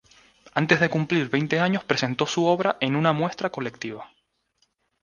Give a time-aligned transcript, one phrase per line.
[0.61, 4.09] Antes de cumplir veinte años presento su obra en una muestra colectiva.